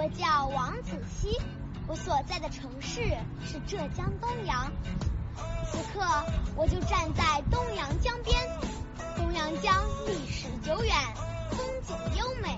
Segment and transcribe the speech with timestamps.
[0.00, 1.38] 我叫王子熙，
[1.86, 3.02] 我所在的城市
[3.44, 4.72] 是浙江东阳。
[5.70, 6.00] 此刻，
[6.56, 8.34] 我就站在东阳江边。
[9.14, 10.96] 东阳江历史久远，
[11.50, 12.56] 风景优美。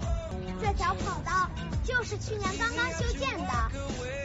[0.61, 1.51] 这条跑道
[1.83, 3.53] 就是去年刚刚修建的。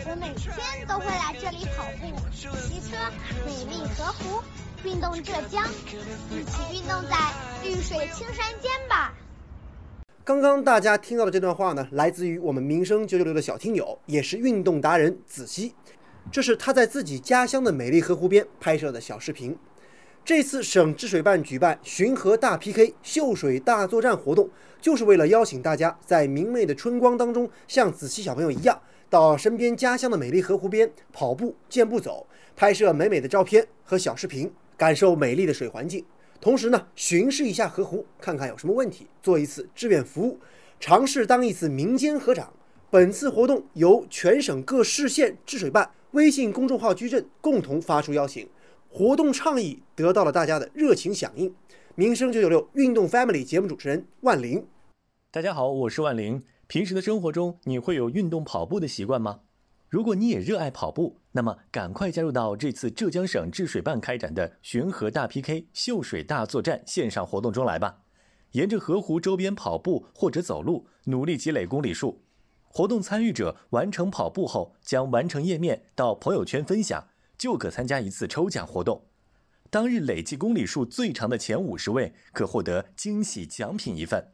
[0.05, 0.53] 我每天
[0.85, 2.97] 都会来这里跑步、骑车，
[3.47, 4.43] 美丽河湖，
[4.83, 5.67] 运动浙江，
[6.29, 7.17] 一起运动在
[7.63, 9.11] 绿水青山间吧。
[10.27, 15.73] 刚刚大家听到的这段话呢，来自于我们民生九九六的小听友，也是运动达人子熙。
[16.29, 19.57] 这是他在自己家乡的美丽河湖边拍摄的小视频。
[20.25, 24.49] 这次省治水办举办巡河大 PK、秀水大作战活动，
[24.81, 28.77] 就是为了邀请大家在明媚的春光当中，像子熙小朋友一样，
[29.09, 36.03] 到身边家乡的美丽河湖边跑步、健步走，拍摄美美的照片和小视频，感受美丽的水环境。
[36.39, 40.39] 同时呢，巡视一下河湖，看看有什么问题，做一次志愿服务，
[40.79, 42.53] 尝试当一次民间河长。
[42.89, 48.47] 本次活动由全省各市县治水办微信公众号矩阵共同发出邀请，
[48.89, 51.53] 活动倡议得到了大家的热情响应。
[51.95, 54.65] 民生九九六运动 Family 节目主持人万玲，
[55.31, 56.43] 大家好，我是万玲。
[56.67, 59.39] 平时的生活中，你会有运动跑步的习惯吗？
[59.89, 67.99] 如果你也热爱跑步，那么赶快加入到这次浙江省治水办开展的巡河大 PK、秀水大作战线上活动中来吧！
[68.51, 72.21] 沿着河湖周边跑步或者走路，努力积累公里数。
[72.67, 77.07] 活动参与者完成跑步后，将完成页面到朋友圈分享，
[77.37, 79.05] 就可参加一次抽奖活动。
[79.69, 84.33] 当日累计公里数最长的前五十位，可获得惊喜奖品一份。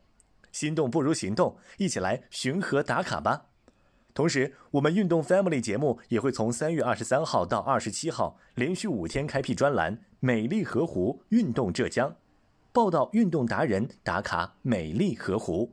[0.52, 3.46] 心动不如行动，一起来巡河打卡吧！
[4.14, 12.16] 同时，我们运动 Family 节目也会从三月二十三号到二十七号，连续五天开辟专栏“美丽河湖运动浙江”，
[12.72, 15.72] 报道运动达人打卡美丽河湖。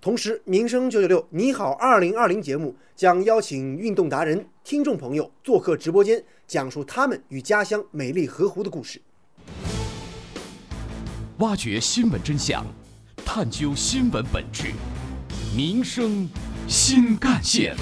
[0.00, 9.02] 同时，民生九九六你好二零二零节目将邀请运动达人、听众朋友做客直播间，讲述他们与家乡美丽河湖的故事，
[11.38, 12.64] 挖掘新闻真相，
[13.24, 14.70] 探究新闻本质，
[15.56, 16.28] 民生。
[16.68, 17.76] 新干线。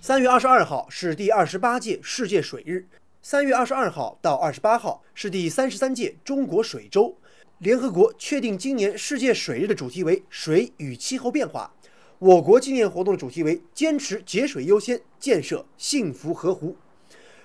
[0.00, 2.84] 三月二十二号是第二十八届世界水日，
[3.22, 7.16] 三月二十二号到二十八号是第三十三届中国水周。
[7.58, 11.72] 联合国确定今年世界水日的主题为“水与气候变化”。
[12.18, 16.76] 我国纪念活动的主题为“坚持节水优先，建设幸福河湖”。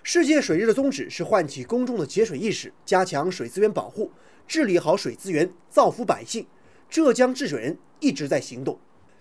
[0.02, 4.12] 世界水日的宗旨是唤起公众的节水意识，加强水资源保护，
[4.48, 6.48] 治理好水资源，造福百姓。
[6.92, 7.80] 浙江治水人。
[8.02, 8.80] 一直在行动。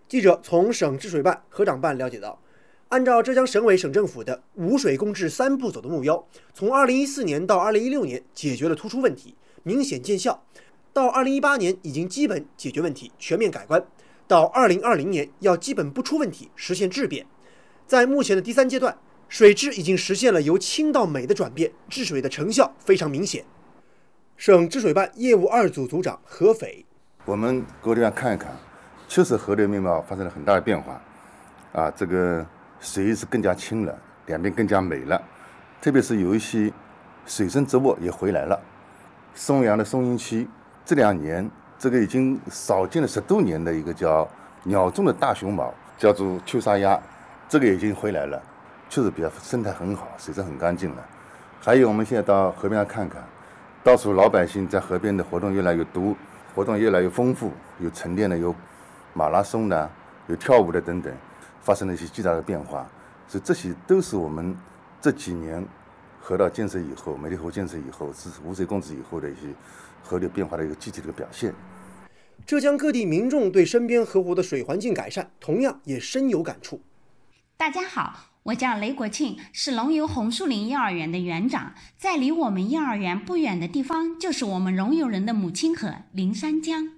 [0.08, 2.40] 记者从省治水办河长办了解到，
[2.88, 10.40] 按照浙江省委省政府的“五水共治三步走”的目标，从2014年到2016年解决了突出问题，明显见效；
[10.94, 13.78] 到2018年已经基本解决问题，全面改观；
[14.26, 17.26] 到2020年要基本不出问题，实现质变。
[17.86, 18.98] 在目前的第三阶段，
[19.28, 23.44] 水质已经实现了由清到美的转变，治水的成效非常明显。
[24.38, 26.86] 省治水办业务二组组长何斐：
[27.30, 28.50] 我们过地方看一看。
[29.06, 31.00] 确实，河流面貌发生了很大的变化，
[31.72, 32.44] 啊，这个
[32.80, 33.96] 水是更加清了，
[34.26, 35.22] 两边更加美了，
[35.80, 36.72] 特别是有一些
[37.26, 38.60] 水生植物也回来了。
[39.32, 40.48] 松阳的松阴区
[40.84, 41.48] 这两年，
[41.78, 44.28] 这个已经少见了十多年的一个叫
[44.64, 47.00] 鸟中的大熊猫，叫做秋沙鸭，
[47.48, 48.42] 这个已经回来了，
[48.88, 51.06] 确实比较生态很好，水质很干净了。
[51.60, 53.22] 还有，我们现在到河边上看看，
[53.84, 56.16] 到处老百姓在河边的活动越来越多，
[56.54, 58.54] 活动越来越丰富，有沉淀的，有。
[59.12, 59.90] 马拉松的，
[60.28, 61.12] 有跳舞的等等，
[61.60, 62.88] 发生了一些巨大的变化，
[63.26, 64.56] 所以这些都是我们
[65.00, 65.66] 这几年
[66.20, 69.48] 河道建设以后、美丽河建设以后、是污水共治以后的一些
[70.00, 71.52] 河流变化的一个具体的表现。
[72.46, 76.80] 浙江各地民众对身边河湖的水环境改善，同样也深有感触。
[77.60, 81.74] 大家好，我叫雷国庆，是龙游红树林幼儿园的园长。
[81.98, 86.88] 在离我们幼儿园不远的地方，就是我们龙游人的母亲河灵山江。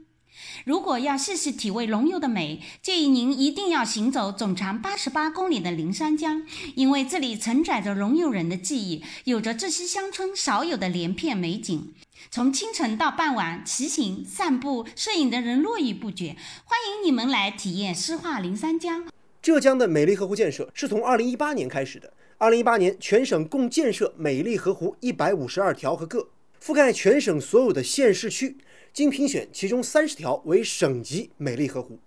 [0.65, 6.47] 如果要细细体味龙游的美，建议您一定要行走总长八十八公里的灵山江，
[6.77, 11.93] 因为这里承载着龙游人的记忆，有着这些乡村少有的连片美景。
[12.31, 16.37] 从清晨到傍晚，骑行、散步、摄影的人络绎不绝。
[16.65, 19.09] 欢迎你们来体验诗画灵山江。
[19.43, 22.13] 浙江的美丽河湖建设是从二零一八年开始的。
[22.39, 26.29] 二零一八年，全省共建设美丽河湖一百五十二条和个，
[26.65, 28.57] 覆盖全省所有的县市区。
[28.93, 31.99] 经评选，其中三十条为省级美丽河湖。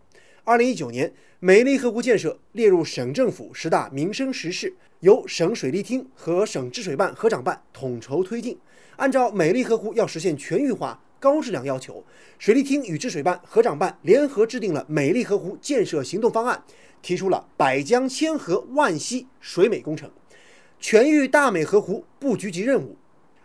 [0.46, 8.58] 二零一九年，美丽河湖建设列入省政府十大民生实事，由省水利厅和省治水办河长办统筹推进。
[8.96, 12.04] 按照美丽河湖要实现全域化、高质量要求，
[12.38, 16.64] 水利厅与治水办、河长办联合制定了美丽河湖建设行动方案，
[17.02, 20.08] 提出了百江千河万溪水美工程，
[20.80, 22.96] 全域大美河湖布局及任务。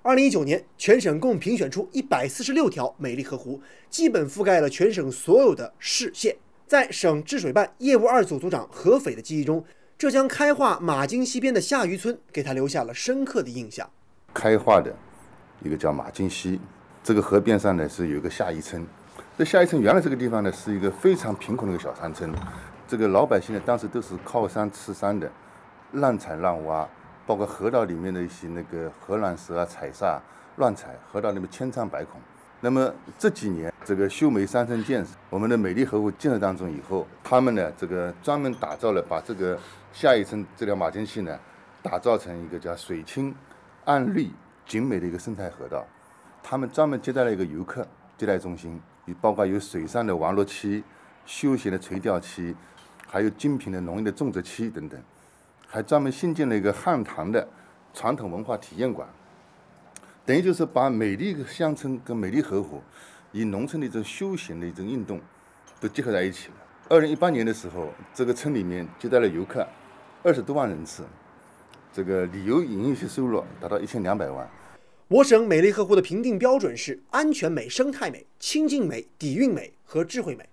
[0.02, 6.36] 二零一九年，全省共评选出一百四十六条美丽河湖，基本覆盖了全省所有的市县。
[6.66, 9.64] 在省治水办业务二组组长何斐的记忆中，
[9.96, 13.90] 浙江开化马泾西边的下渔村给他留下了深刻的印象。
[14.34, 14.94] 开化的
[15.64, 16.60] 一个叫马泾西，
[17.02, 18.86] 这个河边上呢是有一个下渔村。
[19.38, 22.32] 这下渔村原来这个地方呢是一个非常贫困的一个小山村，
[22.86, 25.30] 这个老百姓呢当时都是靠山吃山的，
[25.92, 26.88] 滥采滥挖。
[27.26, 30.20] 包括河道里面的一些那个鹅卵石啊、采砂
[30.56, 32.20] 乱采，河道里面千疮百孔。
[32.60, 39.56] 那么这几年这个修煤山村建设，我们的美丽河湖建设当中以后，他们呢这个专门打造了把这个
[39.92, 41.38] 下一层这条马泾溪呢，
[41.82, 43.32] 打造成一个叫水清、
[43.84, 44.28] 岸绿、
[44.66, 45.86] 景美的一个生态河道。
[46.42, 48.80] 他们专门接待了一个游客接待中心，
[49.20, 50.82] 包括有水上的玩乐区、
[51.24, 52.54] 休闲的垂钓区，
[53.06, 55.00] 还有精品的农业的种植区等等。
[55.72, 57.46] 还专门新建了一个汉唐的
[57.94, 59.08] 传统文化体验馆，
[60.26, 62.82] 等于就是把美丽乡村跟美丽河湖，
[63.30, 65.20] 以农村的一种休闲的一种运动，
[65.78, 66.54] 都结合在一起了。
[66.88, 69.64] 二零一八年的时候，这个村里面接待了游客
[70.24, 71.04] 二十多万人次，
[71.92, 74.50] 这个旅游营业税收入达到一千两百万。
[75.10, 80.48] 我省美丽河湖的评定标准是安全美、生态美、清净美、底蕴美和智慧美。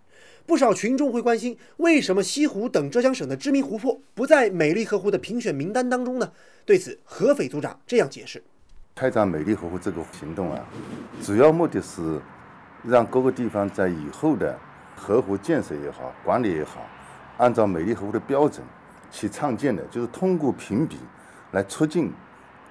[0.47, 6.31] 不少群众会关心，为什么西湖等浙江省的知名湖泊不在美丽河湖的评选名单当中呢？
[6.65, 8.41] 对此，合肥组长这样解释：
[8.95, 10.67] 开展美丽河湖这个行动啊，
[11.21, 12.19] 主要目的是
[12.81, 14.57] 让各个地方在以后的
[14.95, 16.83] 河湖建设也好、管理也好，
[17.37, 18.65] 按照美丽河湖的标准
[19.11, 20.97] 去创建的，就是通过评比
[21.51, 22.11] 来促进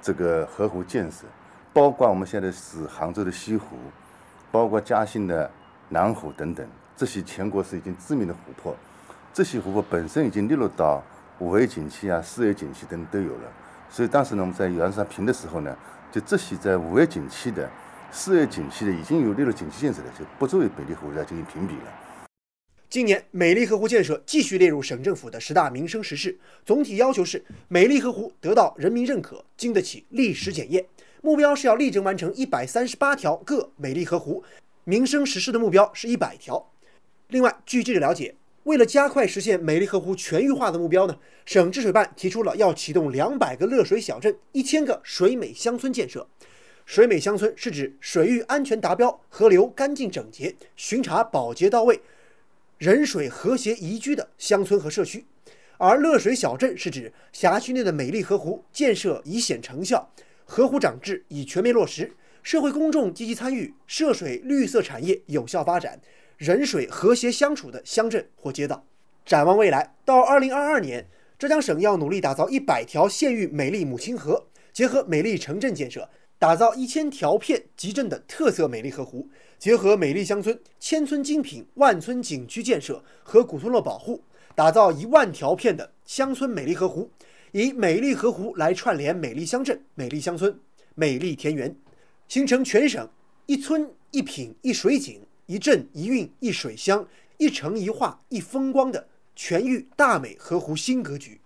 [0.03, 1.27] 这个河湖建设，
[1.77, 3.77] 包括我们现在是杭州的西湖，
[4.51, 5.51] 包括嘉兴的
[5.91, 6.67] 南湖等等。
[6.97, 8.75] 这些全国是已经知名的湖泊，
[9.31, 11.05] 这些湖泊本身已经列入到
[11.39, 13.53] 五 A 景区啊、四 A 景区等都有了。
[13.91, 15.77] 所以当时呢，我们在原上评的时候呢，
[16.11, 17.69] 就这些在五 A 景区的、
[18.11, 21.93] 四 A 景区的已经有列入景区建设的，就不作为美丽河湖来进行评比了。
[22.89, 30.83] 今年美丽河湖建设继续列入省政府的十大民生实事，总体要求是美丽河湖得到人民认可，经得起历史检验。
[31.23, 34.45] 目标是要力争完成一百三十八条各美丽河湖，
[34.85, 36.71] 民生实事的目标是一百条。
[37.29, 38.35] 另外，据记者了解，
[38.65, 46.29] 为了加快实现美丽河湖全域化的目标呢，省治水办提出了要启动两百个乐水小镇、一千个水美乡村建设。
[46.85, 52.01] 水美乡村是指水域安全达标、河流干净整洁、巡查保洁到位、
[52.79, 55.25] 人水和谐宜居的乡村和社区；
[55.79, 60.09] 而乐水小镇是指辖区内的美丽河湖建设已显成效，
[60.49, 66.01] 河湖长治已全面落实，社会公众积极参与，涉水绿色产业有效发展。
[66.39, 68.87] 人水和谐相处的乡镇或街道。
[69.25, 71.05] 展望未来，到二零二二年，
[71.37, 76.09] 浙江省要努力打造一百条县域美丽母亲河，结合美丽城镇建设，
[76.39, 79.29] 打造一千条片集镇的特色美丽河湖，
[79.59, 84.23] 结合美丽乡村、千村精品、万村景区建设和古村落保护，
[84.55, 87.11] 打造一万条片的乡村美丽河湖，
[87.57, 90.61] 以美丽河湖来串联美丽乡镇、美丽乡村、
[90.95, 91.75] 美丽田园，
[92.29, 93.09] 形成全省
[93.47, 95.23] 一村一品一水景。
[95.47, 97.09] 一镇一韵一水乡，
[97.39, 101.41] 一城一画一风光的全域大美河湖新格局。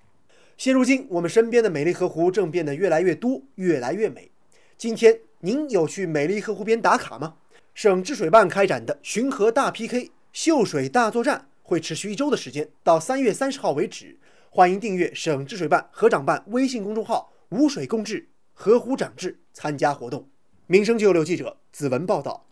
[0.56, 4.32] 现如今，我们身边的美丽河湖正变得越来越多，越来越美。
[4.76, 7.36] 今天，您有去美丽河湖边打卡吗？
[7.74, 14.16] 省治水办开展的巡河大 PK 秀水大作战会持续一周的时间，到三月三十号为止。
[14.52, 20.28] 欢迎订阅省治水办河长办微信公众号“无水共治，河湖长治”，参加活动。
[20.66, 22.48] 民生九六记者子文报道。